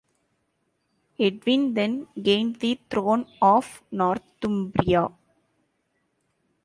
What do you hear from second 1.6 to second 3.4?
then gained the throne